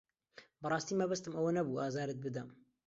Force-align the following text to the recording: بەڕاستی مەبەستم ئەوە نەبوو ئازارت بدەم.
بەڕاستی 0.61 0.99
مەبەستم 1.01 1.33
ئەوە 1.35 1.51
نەبوو 1.57 1.81
ئازارت 1.83 2.17
بدەم. 2.25 2.47